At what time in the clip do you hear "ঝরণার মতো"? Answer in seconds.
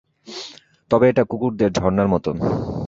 1.77-2.29